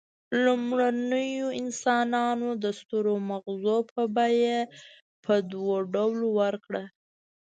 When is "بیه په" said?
4.15-5.33